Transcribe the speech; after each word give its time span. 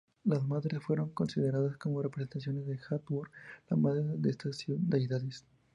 Las 0.23 0.43
madres 0.43 0.81
fueron 0.81 1.11
consideradas 1.11 1.77
como 1.77 2.01
representaciones 2.01 2.65
de 2.65 2.79
Hathor, 2.89 3.29
la 3.69 3.77
madre 3.77 4.03
de 4.17 4.31
estas 4.31 4.63
deidades. 4.67 5.45